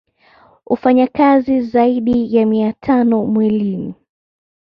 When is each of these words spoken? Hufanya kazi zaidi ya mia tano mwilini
Hufanya 0.65 1.07
kazi 1.07 1.61
zaidi 1.61 2.35
ya 2.35 2.45
mia 2.45 2.73
tano 2.73 3.25
mwilini 3.25 3.93